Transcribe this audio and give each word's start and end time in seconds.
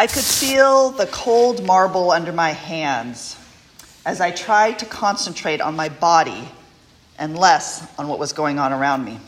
I 0.00 0.06
could 0.06 0.22
feel 0.22 0.90
the 0.90 1.08
cold 1.08 1.66
marble 1.66 2.12
under 2.12 2.32
my 2.32 2.52
hands 2.52 3.36
as 4.06 4.20
I 4.20 4.30
tried 4.30 4.78
to 4.78 4.86
concentrate 4.86 5.60
on 5.60 5.74
my 5.74 5.88
body 5.88 6.48
and 7.18 7.36
less 7.36 7.84
on 7.98 8.06
what 8.06 8.20
was 8.20 8.32
going 8.32 8.60
on 8.60 8.72
around 8.72 9.04
me. 9.04 9.18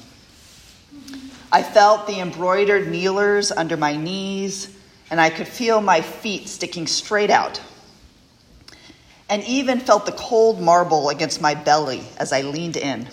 I 1.50 1.64
felt 1.64 2.06
the 2.06 2.20
embroidered 2.20 2.86
kneelers 2.88 3.50
under 3.50 3.76
my 3.76 3.96
knees, 3.96 4.72
and 5.10 5.20
I 5.20 5.28
could 5.28 5.48
feel 5.48 5.80
my 5.80 6.00
feet 6.02 6.48
sticking 6.48 6.86
straight 6.86 7.30
out. 7.30 7.60
And 9.28 9.42
even 9.42 9.80
felt 9.80 10.06
the 10.06 10.12
cold 10.12 10.60
marble 10.60 11.08
against 11.08 11.40
my 11.40 11.56
belly 11.56 12.04
as 12.16 12.32
I 12.32 12.42
leaned 12.42 12.76
in. 12.76 13.08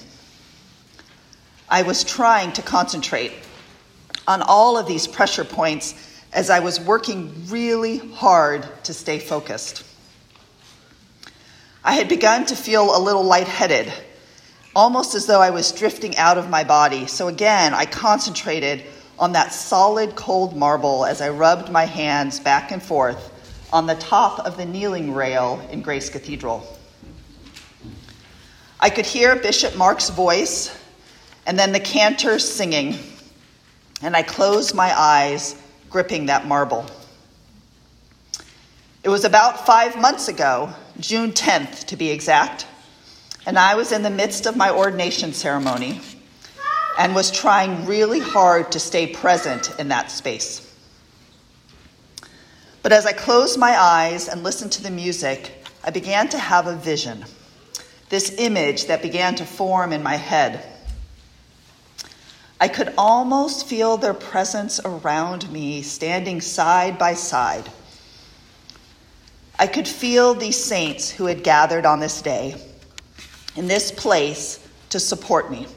I 1.67 1.81
was 1.81 2.03
trying 2.03 2.51
to 2.53 2.61
concentrate 2.61 3.33
on 4.27 4.43
all 4.43 4.77
of 4.77 4.85
these 4.85 5.07
pressure 5.07 5.43
points 5.43 6.16
as 6.33 6.49
I 6.49 6.59
was 6.59 6.79
working 6.79 7.33
really 7.47 7.97
hard 7.97 8.67
to 8.83 8.93
stay 8.93 9.19
focused. 9.19 9.83
I 11.83 11.93
had 11.93 12.09
begun 12.09 12.45
to 12.47 12.55
feel 12.55 12.95
a 12.95 12.99
little 12.99 13.23
lightheaded, 13.23 13.91
almost 14.75 15.15
as 15.15 15.25
though 15.25 15.41
I 15.41 15.51
was 15.51 15.71
drifting 15.71 16.17
out 16.17 16.37
of 16.37 16.49
my 16.49 16.63
body. 16.63 17.07
So 17.07 17.27
again, 17.27 17.73
I 17.73 17.85
concentrated 17.85 18.83
on 19.17 19.31
that 19.31 19.53
solid 19.53 20.15
cold 20.15 20.55
marble 20.55 21.05
as 21.05 21.21
I 21.21 21.29
rubbed 21.29 21.71
my 21.71 21.85
hands 21.85 22.39
back 22.39 22.71
and 22.71 22.83
forth 22.83 23.33
on 23.73 23.87
the 23.87 23.95
top 23.95 24.39
of 24.45 24.57
the 24.57 24.65
kneeling 24.65 25.13
rail 25.13 25.65
in 25.71 25.81
Grace 25.81 26.09
Cathedral. 26.09 26.65
I 28.79 28.89
could 28.89 29.05
hear 29.05 29.35
Bishop 29.35 29.75
Mark's 29.75 30.09
voice 30.09 30.77
and 31.47 31.57
then 31.57 31.71
the 31.71 31.79
cantor 31.79 32.37
singing, 32.39 32.97
and 34.01 34.15
I 34.15 34.21
closed 34.21 34.75
my 34.75 34.93
eyes, 34.97 35.55
gripping 35.89 36.27
that 36.27 36.45
marble. 36.45 36.85
It 39.03 39.09
was 39.09 39.23
about 39.23 39.65
five 39.65 39.99
months 39.99 40.27
ago, 40.27 40.73
June 40.99 41.31
10th 41.31 41.85
to 41.85 41.95
be 41.95 42.09
exact, 42.09 42.65
and 43.45 43.57
I 43.57 43.75
was 43.75 43.91
in 43.91 44.03
the 44.03 44.09
midst 44.09 44.45
of 44.45 44.57
my 44.57 44.69
ordination 44.69 45.31
ceremony 45.31 46.01
and 46.99 47.15
was 47.15 47.31
trying 47.31 47.85
really 47.85 48.19
hard 48.19 48.71
to 48.73 48.79
stay 48.79 49.07
present 49.07 49.73
in 49.79 49.87
that 49.89 50.11
space. 50.11 50.63
But 52.81 52.91
as 52.91 53.05
I 53.05 53.13
closed 53.13 53.59
my 53.59 53.77
eyes 53.77 54.27
and 54.27 54.43
listened 54.43 54.71
to 54.73 54.83
the 54.83 54.89
music, 54.89 55.65
I 55.83 55.91
began 55.91 56.27
to 56.29 56.37
have 56.37 56.67
a 56.67 56.75
vision, 56.75 57.23
this 58.09 58.35
image 58.37 58.87
that 58.87 59.01
began 59.01 59.35
to 59.35 59.45
form 59.45 59.93
in 59.93 60.03
my 60.03 60.15
head. 60.15 60.65
I 62.59 62.67
could 62.67 62.93
almost 62.97 63.67
feel 63.67 63.97
their 63.97 64.15
presence 64.15 64.79
around 64.83 65.51
me, 65.51 65.83
standing 65.83 66.41
side 66.41 66.97
by 66.97 67.13
side. 67.13 67.69
I 69.59 69.67
could 69.67 69.87
feel 69.87 70.33
these 70.33 70.63
saints 70.63 71.09
who 71.09 71.25
had 71.25 71.43
gathered 71.43 71.85
on 71.85 71.99
this 71.99 72.21
day 72.21 72.55
in 73.55 73.67
this 73.67 73.91
place 73.91 74.59
to 74.89 74.99
support 74.99 75.51
me. 75.51 75.67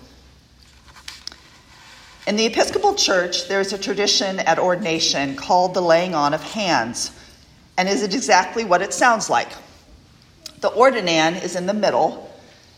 In 2.27 2.37
the 2.37 2.47
Episcopal 2.47 2.95
Church, 2.95 3.49
there 3.49 3.61
is 3.61 3.73
a 3.73 3.79
tradition 3.79 4.39
at 4.41 4.59
ordination 4.59 5.37
called 5.37 5.75
the 5.75 5.83
laying 5.83 6.15
on 6.15 6.33
of 6.33 6.43
hands, 6.43 7.11
and 7.77 7.89
is 7.89 8.03
it 8.03 8.15
exactly 8.15 8.65
what 8.65 8.83
it 8.83 8.95
sounds 8.95 9.29
like? 9.29 9.49
The 10.61 10.71
ordinand 10.71 11.43
is 11.43 11.57
in 11.57 11.67
the 11.67 11.75
middle, 11.75 12.31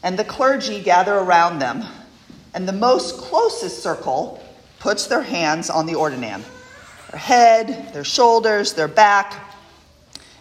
and 0.02 0.18
the 0.18 0.24
clergy 0.24 0.80
gather 0.82 1.14
around 1.14 1.58
them 1.58 1.84
and 2.54 2.68
the 2.68 2.72
most 2.72 3.18
closest 3.18 3.82
circle 3.82 4.42
puts 4.78 5.06
their 5.06 5.22
hands 5.22 5.70
on 5.70 5.86
the 5.86 5.94
ordinand 5.94 6.44
their 7.10 7.20
head, 7.20 7.92
their 7.92 8.04
shoulders, 8.04 8.72
their 8.72 8.88
back. 8.88 9.56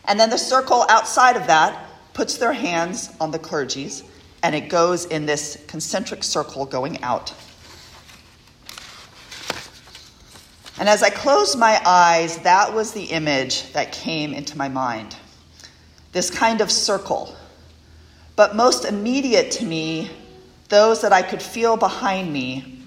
And 0.06 0.20
then 0.20 0.30
the 0.30 0.38
circle 0.38 0.86
outside 0.88 1.36
of 1.36 1.48
that 1.48 1.86
puts 2.14 2.38
their 2.38 2.54
hands 2.54 3.14
on 3.20 3.32
the 3.32 3.40
clergy's, 3.40 4.04
and 4.42 4.56
it 4.56 4.70
goes 4.70 5.06
in 5.06 5.26
this 5.26 5.62
concentric 5.68 6.24
circle 6.24 6.66
going 6.66 7.04
out. 7.04 7.34
And 10.80 10.90
as 10.90 11.04
I 11.04 11.10
closed 11.10 11.60
my 11.60 11.80
eyes, 11.86 12.38
that 12.40 12.74
was 12.74 12.94
the 12.94 13.04
image 13.04 13.72
that 13.74 13.92
came 13.92 14.34
into 14.34 14.58
my 14.58 14.70
mind 14.70 15.16
this 16.12 16.30
kind 16.30 16.60
of 16.60 16.72
circle. 16.72 17.34
But 18.36 18.56
most 18.56 18.86
immediate 18.86 19.52
to 19.52 19.66
me 19.66 20.12
those 20.72 21.02
that 21.02 21.12
I 21.12 21.22
could 21.22 21.42
feel 21.42 21.76
behind 21.78 22.32
me, 22.32 22.80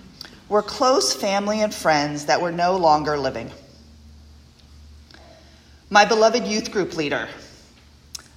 were 0.48 0.62
close 0.62 1.14
family 1.14 1.60
and 1.60 1.72
friends 1.72 2.24
that 2.26 2.40
were 2.40 2.50
no 2.50 2.76
longer 2.76 3.18
living. 3.18 3.50
My 5.90 6.06
beloved 6.06 6.44
youth 6.46 6.72
group 6.72 6.96
leader, 6.96 7.28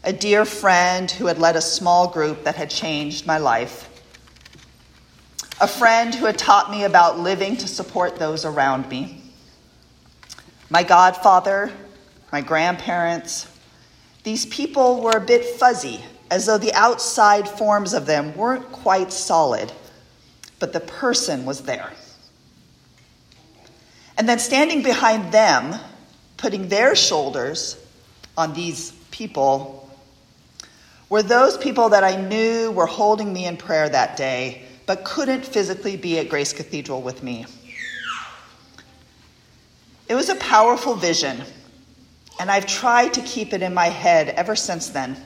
a 0.03 0.11
dear 0.11 0.43
friend 0.43 1.09
who 1.09 1.27
had 1.27 1.39
led 1.39 1.55
a 1.55 1.61
small 1.61 2.09
group 2.09 2.43
that 2.43 2.55
had 2.55 2.69
changed 2.69 3.25
my 3.25 3.37
life, 3.37 3.89
a 5.61 5.67
friend 5.67 6.13
who 6.13 6.25
had 6.25 6.37
taught 6.37 6.69
me 6.69 6.83
about 6.83 7.17
living 7.17 7.55
to 7.57 7.67
support 7.67 8.17
those 8.17 8.43
around 8.43 8.89
me, 8.89 9.23
my 10.69 10.83
godfather, 10.83 11.71
my 12.33 12.41
grandparents. 12.41 13.49
These 14.23 14.45
people 14.47 15.01
were 15.01 15.15
a 15.17 15.21
bit 15.21 15.45
fuzzy 15.45 16.03
as 16.29 16.45
though 16.45 16.57
the 16.57 16.73
outside 16.73 17.47
forms 17.47 17.93
of 17.93 18.05
them 18.05 18.35
weren't 18.35 18.71
quite 18.71 19.11
solid, 19.11 19.71
but 20.59 20.73
the 20.73 20.79
person 20.79 21.45
was 21.45 21.61
there. 21.61 21.91
And 24.17 24.27
then 24.27 24.39
standing 24.39 24.81
behind 24.81 25.31
them, 25.31 25.79
putting 26.37 26.67
their 26.67 26.95
shoulders 26.95 27.77
on 28.37 28.53
these 28.53 28.91
people, 29.11 29.89
were 31.09 31.23
those 31.23 31.57
people 31.57 31.89
that 31.89 32.03
I 32.03 32.15
knew 32.15 32.71
were 32.71 32.87
holding 32.87 33.31
me 33.31 33.45
in 33.45 33.55
prayer 33.55 33.87
that 33.87 34.17
day, 34.17 34.63
but 34.85 35.05
couldn't 35.05 35.45
physically 35.45 35.95
be 35.95 36.19
at 36.19 36.29
Grace 36.29 36.51
Cathedral 36.51 37.01
with 37.01 37.23
me. 37.23 37.45
It 40.09 40.15
was 40.15 40.29
a 40.29 40.35
powerful 40.35 40.95
vision, 40.95 41.43
and 42.39 42.49
I've 42.49 42.65
tried 42.65 43.13
to 43.13 43.21
keep 43.21 43.53
it 43.53 43.61
in 43.61 43.73
my 43.73 43.87
head 43.87 44.29
ever 44.29 44.55
since 44.55 44.89
then 44.89 45.17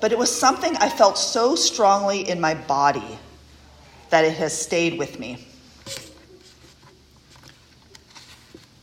but 0.00 0.12
it 0.12 0.18
was 0.18 0.34
something 0.34 0.76
I 0.76 0.88
felt 0.88 1.18
so 1.18 1.54
strongly 1.54 2.28
in 2.28 2.40
my 2.40 2.54
body 2.54 3.18
that 4.10 4.24
it 4.24 4.34
has 4.34 4.58
stayed 4.58 4.98
with 4.98 5.18
me. 5.18 5.46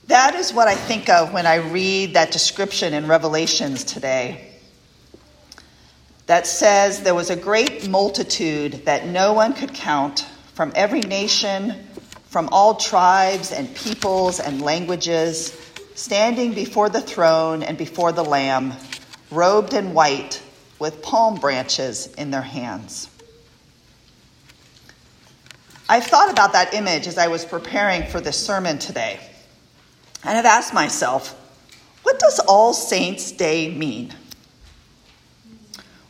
That 0.08 0.36
is 0.36 0.54
what 0.54 0.68
I 0.68 0.76
think 0.76 1.10
of 1.10 1.34
when 1.34 1.48
I 1.48 1.56
read 1.56 2.14
that 2.14 2.32
description 2.32 2.94
in 2.94 3.08
Revelations 3.08 3.84
today 3.84 4.52
that 6.28 6.48
says 6.48 7.02
there 7.02 7.16
was 7.16 7.30
a 7.30 7.36
great 7.36 7.90
multitude 7.90 8.86
that 8.86 9.08
no 9.08 9.34
one 9.34 9.54
could 9.54 9.74
count 9.74 10.22
from 10.54 10.72
every 10.76 11.02
nation, 11.02 11.86
from 12.26 12.50
all 12.52 12.76
tribes 12.76 13.52
and 13.52 13.74
peoples 13.76 14.40
and 14.40 14.62
languages, 14.62 15.60
standing 15.96 16.54
before 16.54 16.90
the 16.90 17.02
throne 17.02 17.64
and 17.64 17.78
before 17.78 18.12
the 18.12 18.24
Lamb, 18.24 18.74
robed 19.32 19.74
in 19.74 19.94
white 19.94 20.42
with 20.80 21.02
palm 21.02 21.36
branches 21.36 22.08
in 22.16 22.32
their 22.32 22.42
hands. 22.42 23.10
I've 25.88 26.06
thought 26.06 26.32
about 26.32 26.54
that 26.54 26.74
image 26.74 27.06
as 27.06 27.18
I 27.18 27.28
was 27.28 27.46
preparing 27.46 28.04
for 28.08 28.20
this 28.20 28.38
sermon 28.38 28.80
today, 28.80 29.20
and 30.24 30.38
I've 30.38 30.46
asked 30.46 30.74
myself, 30.74 31.40
what 32.04 32.20
does 32.20 32.40
All 32.40 32.74
Saints' 32.74 33.32
Day 33.32 33.70
mean? 33.70 34.12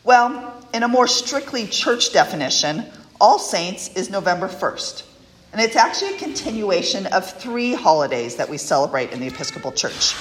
Well, 0.03 0.65
in 0.73 0.83
a 0.83 0.87
more 0.87 1.07
strictly 1.07 1.67
church 1.67 2.13
definition, 2.13 2.85
All 3.19 3.39
Saints 3.39 3.93
is 3.95 4.09
November 4.09 4.47
1st, 4.47 5.03
and 5.51 5.61
it's 5.61 5.75
actually 5.75 6.15
a 6.15 6.19
continuation 6.19 7.07
of 7.07 7.29
three 7.29 7.73
holidays 7.73 8.37
that 8.37 8.49
we 8.49 8.57
celebrate 8.57 9.11
in 9.11 9.19
the 9.19 9.27
Episcopal 9.27 9.71
Church. 9.73 10.15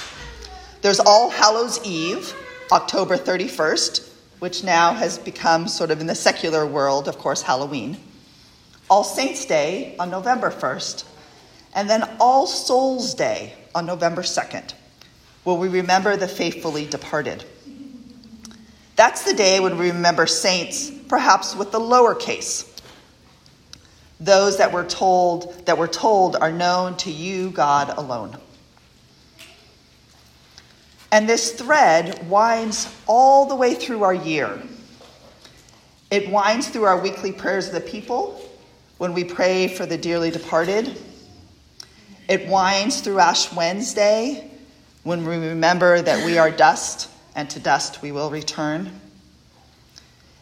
There's 0.80 1.01
All 1.01 1.30
Hallows 1.30 1.84
Eve, 1.84 2.34
October 2.72 3.16
31st, 3.16 4.14
which 4.44 4.62
now 4.62 4.92
has 4.92 5.16
become 5.16 5.66
sort 5.66 5.91
of 5.91 6.02
in 6.02 6.06
the 6.06 6.14
secular 6.14 6.66
world, 6.66 7.08
of 7.08 7.16
course, 7.16 7.41
Halloween. 7.41 7.96
All 8.91 9.02
Saints' 9.02 9.46
Day 9.46 9.96
on 9.98 10.10
November 10.10 10.50
1st, 10.50 11.04
and 11.74 11.88
then 11.88 12.02
All 12.20 12.46
Souls' 12.46 13.14
Day 13.14 13.54
on 13.74 13.86
November 13.86 14.20
2nd, 14.20 14.74
where 15.44 15.56
we 15.56 15.68
remember 15.68 16.18
the 16.18 16.28
faithfully 16.28 16.84
departed. 16.84 17.42
That's 18.96 19.24
the 19.24 19.32
day 19.32 19.60
when 19.60 19.78
we 19.78 19.91
remember 19.91 20.26
saints, 20.26 20.91
perhaps 21.08 21.56
with 21.56 21.72
the 21.72 21.80
lowercase. 21.80 22.70
Those 24.20 24.58
that 24.58 24.74
we're 24.74 24.86
told 24.86 25.64
that 25.64 25.78
we're 25.78 25.86
told 25.86 26.36
are 26.36 26.52
known 26.52 26.98
to 26.98 27.10
you, 27.10 27.48
God 27.50 27.96
alone. 27.96 28.36
And 31.15 31.28
this 31.28 31.53
thread 31.53 32.28
winds 32.28 32.93
all 33.07 33.47
the 33.47 33.55
way 33.55 33.77
through 33.77 34.03
our 34.03 34.13
year. 34.13 34.61
It 36.11 36.28
winds 36.28 36.69
through 36.69 36.87
our 36.87 37.01
weekly 37.01 37.31
prayers 37.31 37.69
of 37.69 37.75
the 37.75 37.81
people 37.81 38.45
when 38.99 39.15
we 39.15 39.22
pray 39.22 39.69
for 39.69 39.87
the 39.87 39.97
dearly 39.97 40.33
departed. 40.33 41.01
It 42.28 42.49
winds 42.49 43.01
through 43.01 43.21
Ash 43.21 43.53
Wednesday 43.53 44.51
when 45.05 45.25
we 45.25 45.37
remember 45.37 46.03
that 46.03 46.27
we 46.27 46.37
are 46.37 46.51
dust 46.51 47.09
and 47.37 47.49
to 47.51 47.61
dust 47.61 48.03
we 48.03 48.11
will 48.11 48.33
return. 48.33 48.91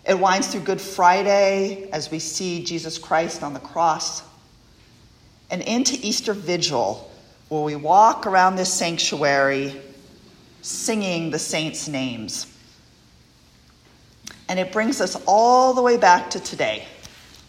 It 0.08 0.18
winds 0.18 0.46
through 0.46 0.62
Good 0.62 0.80
Friday 0.80 1.90
as 1.92 2.10
we 2.10 2.18
see 2.18 2.64
Jesus 2.64 2.96
Christ 2.96 3.42
on 3.42 3.52
the 3.52 3.60
cross, 3.60 4.22
and 5.50 5.60
into 5.60 5.98
Easter 6.00 6.32
Vigil, 6.32 7.12
where 7.50 7.60
we 7.60 7.76
walk 7.76 8.26
around 8.26 8.56
this 8.56 8.72
sanctuary 8.72 9.78
singing 10.62 11.30
the 11.30 11.38
saints' 11.38 11.88
names. 11.88 12.46
And 14.48 14.58
it 14.58 14.72
brings 14.72 15.00
us 15.00 15.16
all 15.26 15.74
the 15.74 15.82
way 15.82 15.96
back 15.96 16.30
to 16.30 16.40
today, 16.40 16.84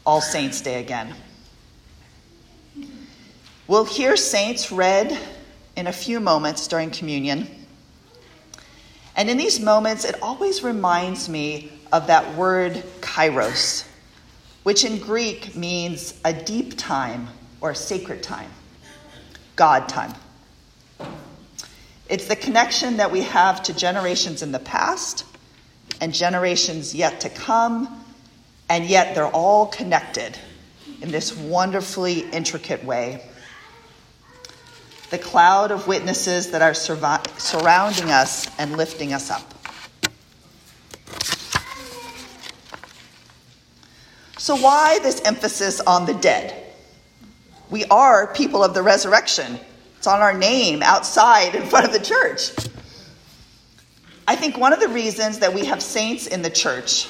All 0.06 0.20
Saints' 0.20 0.62
Day 0.62 0.82
again. 0.82 1.14
We'll 3.68 3.86
hear 3.86 4.18
saints 4.18 4.72
read 4.72 5.18
in 5.76 5.88
a 5.88 5.94
few 5.94 6.20
moments 6.20 6.68
during 6.68 6.92
communion. 6.92 7.48
And 9.16 9.30
in 9.30 9.38
these 9.38 9.60
moments, 9.60 10.06
it 10.06 10.22
always 10.22 10.64
reminds 10.64 11.30
me 11.30 11.72
of 11.92 12.08
that 12.08 12.36
word 12.36 12.74
kairos, 13.02 13.88
which 14.64 14.84
in 14.84 14.98
Greek 14.98 15.56
means 15.56 16.20
a 16.26 16.34
deep 16.34 16.78
time 16.78 17.28
or 17.62 17.72
a 17.72 17.76
sacred 17.76 18.24
time, 18.24 18.50
God 19.56 19.88
time. 19.88 20.14
It's 22.14 22.28
the 22.28 22.36
connection 22.36 22.98
that 22.98 23.12
we 23.12 23.22
have 23.22 23.64
to 23.64 23.74
generations 23.74 24.44
in 24.44 24.52
the 24.52 24.60
past 24.60 25.26
and 26.00 26.14
generations 26.14 26.94
yet 26.94 27.22
to 27.22 27.30
come, 27.30 28.06
and 28.70 28.86
yet 28.86 29.16
they're 29.16 29.26
all 29.26 29.66
connected 29.66 30.38
in 31.02 31.10
this 31.10 31.36
wonderfully 31.36 32.20
intricate 32.30 32.84
way. 32.84 33.28
The 35.10 35.18
cloud 35.18 35.72
of 35.72 35.88
witnesses 35.88 36.52
that 36.52 36.62
are 36.62 36.76
surrounding 36.76 38.12
us 38.12 38.48
and 38.60 38.78
lifting 38.78 39.12
us 39.12 39.32
up. 39.32 39.52
So, 44.38 44.56
why 44.56 45.00
this 45.00 45.20
emphasis 45.22 45.80
on 45.80 46.06
the 46.06 46.14
dead? 46.14 46.76
We 47.72 47.86
are 47.86 48.32
people 48.36 48.64
of 48.64 48.76
the 48.76 48.84
resurrection. 48.84 49.60
It's 50.04 50.08
on 50.10 50.20
our 50.20 50.38
name 50.38 50.84
outside 50.84 51.56
in 51.56 51.66
front 51.66 51.86
of 51.86 51.94
the 51.94 52.00
church. 52.00 52.52
I 54.28 54.36
think 54.36 54.58
one 54.58 54.74
of 54.74 54.82
the 54.82 54.90
reasons 54.90 55.40
that 55.40 55.54
we 55.54 55.64
have 55.64 55.82
saints 55.82 56.28
in 56.28 56.42
the 56.42 56.50
church 56.50 57.08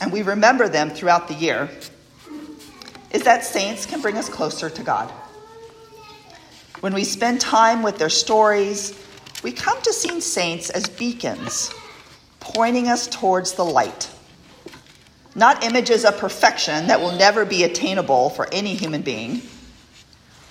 and 0.00 0.10
we 0.10 0.22
remember 0.22 0.68
them 0.68 0.90
throughout 0.90 1.28
the 1.28 1.34
year 1.34 1.70
is 3.12 3.22
that 3.22 3.44
saints 3.44 3.86
can 3.86 4.00
bring 4.00 4.16
us 4.16 4.28
closer 4.28 4.68
to 4.68 4.82
God. 4.82 5.08
When 6.80 6.94
we 6.94 7.04
spend 7.04 7.40
time 7.40 7.80
with 7.84 7.98
their 7.98 8.10
stories, 8.10 9.00
we 9.44 9.52
come 9.52 9.80
to 9.82 9.92
see 9.92 10.20
saints 10.20 10.68
as 10.68 10.88
beacons, 10.88 11.72
pointing 12.40 12.88
us 12.88 13.06
towards 13.06 13.52
the 13.52 13.64
light. 13.64 14.10
Not 15.36 15.62
images 15.62 16.04
of 16.04 16.18
perfection 16.18 16.88
that 16.88 16.98
will 16.98 17.16
never 17.16 17.44
be 17.44 17.62
attainable 17.62 18.30
for 18.30 18.52
any 18.52 18.74
human 18.74 19.02
being 19.02 19.42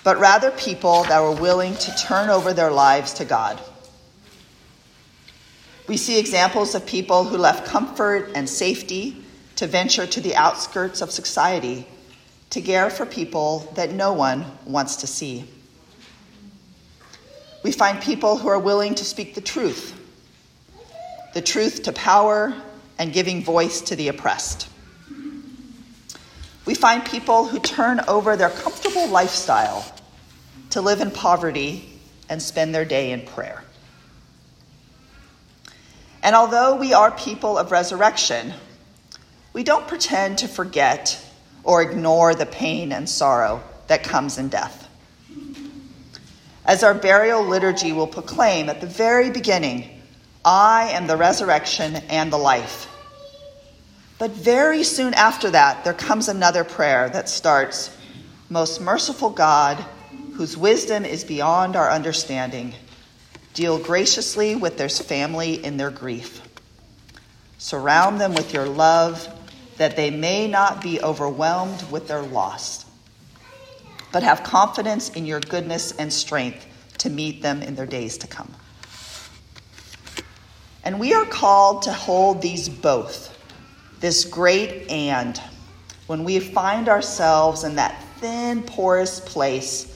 but 0.04 0.18
rather 0.18 0.50
people 0.50 1.04
that 1.04 1.20
were 1.20 1.34
willing 1.34 1.74
to 1.76 1.94
turn 1.94 2.28
over 2.28 2.52
their 2.52 2.70
lives 2.70 3.14
to 3.14 3.24
God. 3.24 3.60
We 5.86 5.96
see 5.96 6.18
examples 6.18 6.74
of 6.74 6.86
people 6.86 7.24
who 7.24 7.36
left 7.36 7.66
comfort 7.66 8.30
and 8.34 8.48
safety 8.48 9.16
to 9.56 9.66
venture 9.66 10.06
to 10.06 10.20
the 10.20 10.34
outskirts 10.34 11.02
of 11.02 11.10
society 11.10 11.86
to 12.50 12.60
care 12.60 12.90
for 12.90 13.06
people 13.06 13.70
that 13.76 13.92
no 13.92 14.12
one 14.12 14.44
wants 14.66 14.96
to 14.96 15.06
see. 15.06 15.44
We 17.62 17.72
find 17.72 18.00
people 18.00 18.36
who 18.36 18.48
are 18.48 18.58
willing 18.58 18.94
to 18.96 19.04
speak 19.04 19.34
the 19.34 19.40
truth, 19.40 19.98
the 21.32 21.42
truth 21.42 21.84
to 21.84 21.92
power 21.92 22.54
and 22.98 23.12
giving 23.12 23.42
voice 23.42 23.80
to 23.82 23.96
the 23.96 24.08
oppressed. 24.08 24.68
We 26.64 26.74
find 26.74 27.04
people 27.04 27.46
who 27.46 27.58
turn 27.58 28.00
over 28.06 28.36
their 28.36 28.50
comfortable 28.50 29.08
lifestyle 29.08 29.84
to 30.70 30.80
live 30.80 31.00
in 31.00 31.10
poverty 31.10 31.88
and 32.28 32.40
spend 32.40 32.74
their 32.74 32.84
day 32.84 33.10
in 33.12 33.22
prayer. 33.22 33.64
And 36.22 36.36
although 36.36 36.76
we 36.76 36.92
are 36.92 37.10
people 37.10 37.58
of 37.58 37.72
resurrection, 37.72 38.54
we 39.52 39.64
don't 39.64 39.88
pretend 39.88 40.38
to 40.38 40.48
forget 40.48 41.20
or 41.64 41.82
ignore 41.82 42.34
the 42.34 42.46
pain 42.46 42.92
and 42.92 43.08
sorrow 43.08 43.62
that 43.88 44.04
comes 44.04 44.38
in 44.38 44.48
death. 44.48 44.88
As 46.64 46.84
our 46.84 46.94
burial 46.94 47.42
liturgy 47.42 47.92
will 47.92 48.06
proclaim 48.06 48.68
at 48.68 48.80
the 48.80 48.86
very 48.86 49.30
beginning, 49.30 50.00
I 50.44 50.90
am 50.92 51.08
the 51.08 51.16
resurrection 51.16 51.96
and 52.08 52.32
the 52.32 52.38
life. 52.38 52.86
But 54.22 54.30
very 54.30 54.84
soon 54.84 55.14
after 55.14 55.50
that, 55.50 55.82
there 55.82 55.92
comes 55.92 56.28
another 56.28 56.62
prayer 56.62 57.08
that 57.08 57.28
starts 57.28 57.90
Most 58.48 58.80
merciful 58.80 59.30
God, 59.30 59.84
whose 60.34 60.56
wisdom 60.56 61.04
is 61.04 61.24
beyond 61.24 61.74
our 61.74 61.90
understanding, 61.90 62.72
deal 63.52 63.80
graciously 63.80 64.54
with 64.54 64.78
their 64.78 64.88
family 64.88 65.54
in 65.54 65.76
their 65.76 65.90
grief. 65.90 66.40
Surround 67.58 68.20
them 68.20 68.32
with 68.34 68.54
your 68.54 68.66
love, 68.66 69.26
that 69.78 69.96
they 69.96 70.10
may 70.10 70.46
not 70.46 70.80
be 70.80 71.02
overwhelmed 71.02 71.82
with 71.90 72.06
their 72.06 72.22
loss, 72.22 72.86
but 74.12 74.22
have 74.22 74.44
confidence 74.44 75.08
in 75.08 75.26
your 75.26 75.40
goodness 75.40 75.90
and 75.96 76.12
strength 76.12 76.64
to 76.98 77.10
meet 77.10 77.42
them 77.42 77.60
in 77.60 77.74
their 77.74 77.86
days 77.86 78.18
to 78.18 78.28
come. 78.28 78.54
And 80.84 81.00
we 81.00 81.12
are 81.12 81.26
called 81.26 81.82
to 81.82 81.92
hold 81.92 82.40
these 82.40 82.68
both 82.68 83.31
this 84.02 84.24
great 84.24 84.90
and 84.90 85.40
when 86.08 86.24
we 86.24 86.40
find 86.40 86.88
ourselves 86.88 87.62
in 87.62 87.76
that 87.76 88.02
thin, 88.18 88.62
porous 88.64 89.20
place 89.20 89.88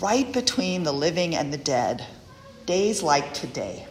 right 0.00 0.30
between 0.32 0.82
the 0.82 0.92
living 0.92 1.36
and 1.36 1.52
the 1.52 1.58
dead, 1.58 2.04
days 2.66 3.00
like 3.00 3.32
today. 3.32 3.86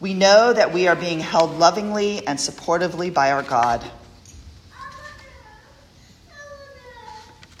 We 0.00 0.14
know 0.14 0.54
that 0.54 0.72
we 0.72 0.88
are 0.88 0.96
being 0.96 1.20
held 1.20 1.58
lovingly 1.58 2.26
and 2.26 2.38
supportively 2.38 3.12
by 3.12 3.30
our 3.30 3.42
God. 3.42 3.84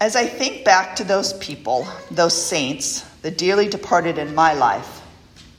As 0.00 0.16
I 0.16 0.24
think 0.24 0.64
back 0.64 0.96
to 0.96 1.04
those 1.04 1.34
people, 1.34 1.86
those 2.10 2.40
saints, 2.40 3.02
the 3.20 3.30
dearly 3.30 3.68
departed 3.68 4.16
in 4.16 4.34
my 4.34 4.54
life, 4.54 5.02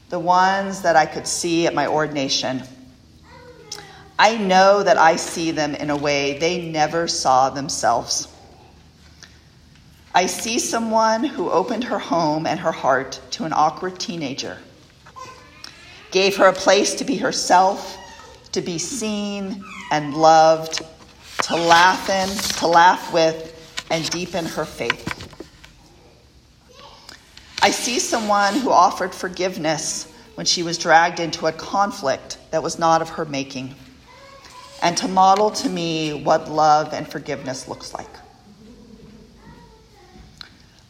the 0.10 0.20
ones 0.20 0.82
that 0.82 0.96
I 0.96 1.06
could 1.06 1.28
see 1.28 1.68
at 1.68 1.76
my 1.76 1.86
ordination, 1.86 2.64
I 4.22 4.36
know 4.36 4.84
that 4.84 4.98
I 4.98 5.16
see 5.16 5.52
them 5.52 5.74
in 5.76 5.90
a 5.90 5.96
way 5.96 6.38
they 6.38 6.70
never 6.70 7.08
saw 7.08 7.50
themselves. 7.50 8.28
I 10.14 10.26
see 10.26 10.60
someone 10.60 11.24
who 11.24 11.50
opened 11.50 11.86
her 11.86 12.00
home 12.00 12.46
and 12.46 12.60
her 12.60 12.74
heart 12.74 13.22
to 13.32 13.46
an 13.46 13.54
awkward 13.54 13.98
teenager, 13.98 14.58
gave 16.12 16.36
her 16.36 16.48
a 16.48 16.54
place 16.54 16.96
to 16.96 17.06
be 17.06 17.16
herself, 17.16 17.98
to 18.52 18.60
be 18.60 18.78
seen 18.78 19.64
and 19.90 20.14
loved, 20.14 20.82
to 21.44 21.56
laugh 21.56 22.10
in, 22.10 22.28
to 22.60 22.68
laugh 22.68 23.14
with, 23.14 23.86
and 23.90 24.10
deepen 24.10 24.44
her 24.44 24.66
faith. 24.66 25.16
I 27.62 27.72
see 27.72 28.00
someone 28.00 28.56
who 28.56 28.70
offered 28.70 29.16
forgiveness 29.16 30.12
when 30.36 30.46
she 30.46 30.62
was 30.62 30.78
dragged 30.78 31.22
into 31.22 31.48
a 31.48 31.54
conflict 31.54 32.38
that 32.52 32.62
was 32.62 32.78
not 32.78 33.02
of 33.02 33.08
her 33.10 33.24
making 33.24 33.76
and 34.82 34.96
to 34.98 35.08
model 35.08 35.52
to 35.52 35.70
me 35.70 36.24
what 36.24 36.50
love 36.50 36.94
and 36.94 37.08
forgiveness 37.08 37.68
looks 37.68 37.94
like. 37.94 38.10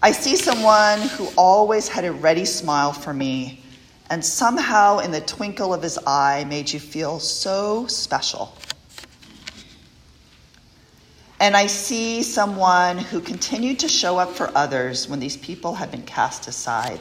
I 0.02 0.12
see 0.12 0.38
someone 0.38 1.02
who 1.02 1.28
always 1.38 1.90
had 1.90 2.06
a 2.06 2.12
ready 2.12 2.46
smile 2.46 2.94
for 2.94 3.14
me, 3.14 3.62
and 4.10 4.24
somehow 4.24 5.00
in 5.00 5.12
the 5.12 5.20
twinkle 5.20 5.74
of 5.74 5.84
his 5.84 6.00
eye 6.08 6.46
made 6.48 6.72
you 6.72 6.80
feel 6.80 7.20
so 7.20 7.86
special. 7.88 8.56
And 11.42 11.56
I 11.56 11.68
see 11.68 12.24
someone 12.24 12.98
who 12.98 13.22
continued 13.22 13.80
to 13.80 13.88
show 13.88 14.18
up 14.18 14.32
for 14.32 14.52
others 14.56 15.08
when 15.08 15.20
these 15.20 15.38
people 15.38 15.74
had 15.74 15.92
been 15.92 16.04
cast 16.04 16.48
aside, 16.48 17.00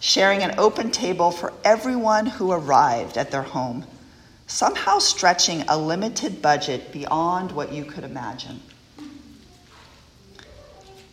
sharing 0.00 0.42
an 0.42 0.58
open 0.58 0.90
table 0.90 1.30
for 1.30 1.52
everyone 1.64 2.26
who 2.26 2.52
arrived 2.52 3.16
at 3.16 3.30
their 3.30 3.42
home 3.42 3.86
somehow 4.50 4.98
stretching 4.98 5.62
a 5.68 5.78
limited 5.78 6.42
budget 6.42 6.90
beyond 6.90 7.52
what 7.52 7.72
you 7.72 7.84
could 7.84 8.02
imagine. 8.02 8.60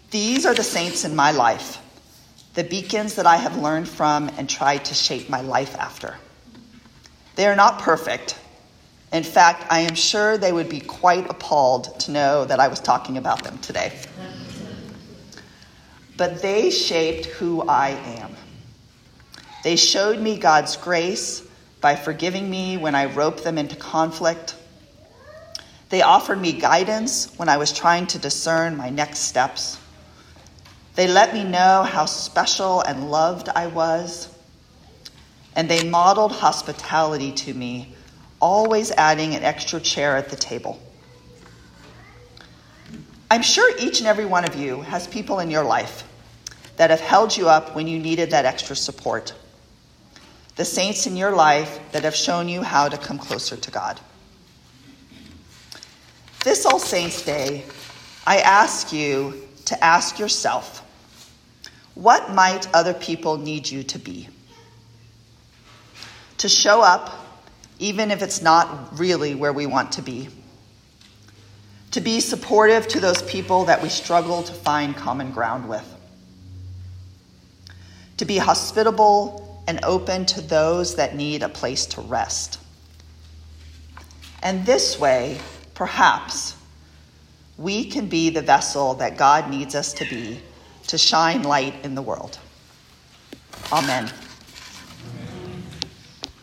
These 0.09 0.45
are 0.45 0.55
the 0.55 0.63
saints 0.63 1.05
in 1.05 1.15
my 1.15 1.31
life, 1.31 1.77
the 2.55 2.63
beacons 2.63 3.13
that 3.15 3.27
I 3.27 3.37
have 3.37 3.55
learned 3.55 3.87
from 3.87 4.29
and 4.37 4.49
tried 4.49 4.85
to 4.85 4.95
shape 4.95 5.29
my 5.29 5.41
life 5.41 5.75
after. 5.75 6.15
They 7.35 7.45
are 7.45 7.55
not 7.55 7.79
perfect. 7.79 8.39
In 9.13 9.23
fact, 9.23 9.67
I 9.69 9.81
am 9.81 9.93
sure 9.93 10.39
they 10.39 10.51
would 10.51 10.67
be 10.67 10.79
quite 10.79 11.29
appalled 11.29 11.99
to 12.01 12.11
know 12.11 12.43
that 12.45 12.59
I 12.59 12.67
was 12.67 12.79
talking 12.79 13.17
about 13.17 13.43
them 13.43 13.59
today. 13.59 13.93
But 16.17 16.41
they 16.41 16.71
shaped 16.71 17.27
who 17.27 17.61
I 17.67 17.89
am. 17.89 18.35
They 19.63 19.75
showed 19.75 20.19
me 20.19 20.39
God's 20.39 20.75
grace 20.75 21.46
by 21.81 21.95
forgiving 21.95 22.49
me 22.49 22.77
when 22.77 22.95
I 22.95 23.05
roped 23.05 23.43
them 23.43 23.57
into 23.57 23.75
conflict. 23.75 24.55
They 25.89 26.01
offered 26.01 26.41
me 26.41 26.53
guidance 26.53 27.33
when 27.37 27.49
I 27.49 27.57
was 27.57 27.71
trying 27.71 28.07
to 28.07 28.19
discern 28.19 28.75
my 28.75 28.89
next 28.89 29.19
steps. 29.19 29.77
They 30.95 31.07
let 31.07 31.33
me 31.33 31.43
know 31.43 31.83
how 31.83 32.05
special 32.05 32.81
and 32.81 33.11
loved 33.11 33.49
I 33.49 33.67
was. 33.67 34.33
And 35.55 35.69
they 35.69 35.87
modeled 35.87 36.31
hospitality 36.31 37.31
to 37.31 37.53
me, 37.53 37.95
always 38.39 38.91
adding 38.91 39.35
an 39.35 39.43
extra 39.43 39.79
chair 39.79 40.17
at 40.17 40.29
the 40.29 40.35
table. 40.35 40.79
I'm 43.29 43.41
sure 43.41 43.75
each 43.79 43.99
and 43.99 44.07
every 44.07 44.25
one 44.25 44.45
of 44.45 44.55
you 44.55 44.81
has 44.81 45.07
people 45.07 45.39
in 45.39 45.51
your 45.51 45.63
life 45.63 46.03
that 46.77 46.89
have 46.89 47.01
held 47.01 47.35
you 47.35 47.49
up 47.49 47.75
when 47.75 47.87
you 47.87 47.99
needed 47.99 48.31
that 48.31 48.45
extra 48.45 48.75
support. 48.75 49.33
The 50.57 50.65
saints 50.65 51.05
in 51.05 51.15
your 51.15 51.31
life 51.31 51.79
that 51.91 52.03
have 52.03 52.15
shown 52.15 52.49
you 52.49 52.63
how 52.63 52.89
to 52.89 52.97
come 52.97 53.19
closer 53.19 53.55
to 53.55 53.71
God. 53.71 53.99
This 56.43 56.65
All 56.65 56.79
Saints 56.79 57.21
Day, 57.21 57.63
I 58.25 58.39
ask 58.39 58.91
you 58.91 59.47
to 59.65 59.83
ask 59.83 60.17
yourself 60.17 60.83
what 61.93 62.33
might 62.33 62.73
other 62.75 62.93
people 62.93 63.37
need 63.37 63.69
you 63.69 63.83
to 63.83 63.99
be? 63.99 64.29
To 66.39 66.49
show 66.49 66.81
up, 66.81 67.11
even 67.79 68.11
if 68.11 68.21
it's 68.21 68.41
not 68.41 68.99
really 68.99 69.33
where 69.33 69.53
we 69.53 69.65
want 69.65 69.93
to 69.93 70.01
be. 70.01 70.29
To 71.91 72.01
be 72.01 72.19
supportive 72.19 72.87
to 72.89 72.99
those 72.99 73.21
people 73.23 73.65
that 73.65 73.81
we 73.81 73.89
struggle 73.89 74.43
to 74.43 74.53
find 74.53 74.95
common 74.95 75.31
ground 75.31 75.67
with. 75.67 75.85
To 78.17 78.25
be 78.25 78.37
hospitable 78.37 79.46
and 79.67 79.79
open 79.83 80.25
to 80.25 80.41
those 80.41 80.95
that 80.95 81.15
need 81.15 81.43
a 81.43 81.49
place 81.49 81.85
to 81.85 82.01
rest. 82.01 82.59
And 84.41 84.65
this 84.65 84.99
way, 84.99 85.39
Perhaps 85.77 86.55
we 87.55 87.85
can 87.85 88.07
be 88.07 88.31
the 88.31 88.41
vessel 88.41 88.95
that 88.95 89.15
God 89.15 89.47
needs 89.47 89.75
us 89.75 89.93
to 89.93 90.05
be 90.05 90.41
to 90.87 90.97
shine 90.97 91.43
light 91.43 91.75
in 91.83 91.93
the 91.93 92.01
world. 92.01 92.39
Amen. 93.71 94.11